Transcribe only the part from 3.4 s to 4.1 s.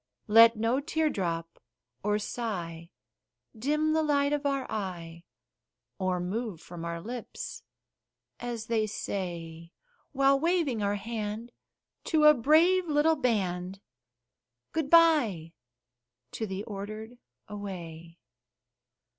dim the